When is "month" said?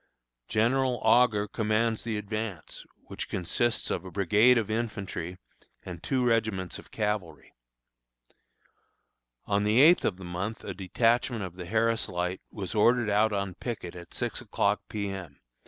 10.25-10.63